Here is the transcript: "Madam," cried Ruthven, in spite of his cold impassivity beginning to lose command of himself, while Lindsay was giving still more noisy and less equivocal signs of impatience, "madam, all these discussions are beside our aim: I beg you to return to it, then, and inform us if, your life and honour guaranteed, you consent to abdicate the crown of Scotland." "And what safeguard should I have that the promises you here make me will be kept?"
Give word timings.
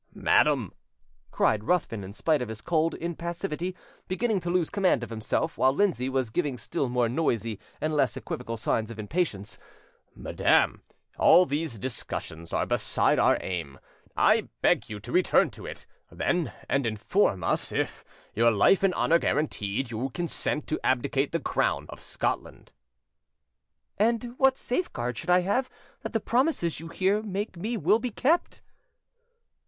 "Madam," 0.15 0.73
cried 1.29 1.63
Ruthven, 1.65 2.03
in 2.03 2.11
spite 2.13 2.41
of 2.41 2.49
his 2.49 2.59
cold 2.61 2.95
impassivity 2.95 3.75
beginning 4.07 4.39
to 4.39 4.49
lose 4.49 4.71
command 4.71 5.03
of 5.03 5.11
himself, 5.11 5.59
while 5.59 5.71
Lindsay 5.75 6.09
was 6.09 6.31
giving 6.31 6.57
still 6.57 6.89
more 6.89 7.07
noisy 7.07 7.59
and 7.79 7.93
less 7.93 8.17
equivocal 8.17 8.57
signs 8.57 8.89
of 8.89 8.97
impatience, 8.97 9.59
"madam, 10.15 10.81
all 11.19 11.45
these 11.45 11.77
discussions 11.77 12.51
are 12.51 12.65
beside 12.65 13.19
our 13.19 13.37
aim: 13.41 13.77
I 14.17 14.49
beg 14.63 14.89
you 14.89 14.99
to 15.01 15.11
return 15.11 15.51
to 15.51 15.67
it, 15.67 15.85
then, 16.11 16.51
and 16.67 16.87
inform 16.87 17.43
us 17.43 17.71
if, 17.71 18.03
your 18.33 18.49
life 18.49 18.81
and 18.81 18.95
honour 18.95 19.19
guaranteed, 19.19 19.91
you 19.91 20.09
consent 20.15 20.65
to 20.65 20.83
abdicate 20.83 21.31
the 21.31 21.39
crown 21.39 21.85
of 21.89 22.01
Scotland." 22.01 22.71
"And 23.99 24.33
what 24.39 24.57
safeguard 24.57 25.19
should 25.19 25.29
I 25.29 25.41
have 25.41 25.69
that 26.01 26.11
the 26.13 26.19
promises 26.19 26.79
you 26.79 26.87
here 26.87 27.21
make 27.21 27.55
me 27.55 27.77
will 27.77 27.99
be 27.99 28.09
kept?" 28.09 28.63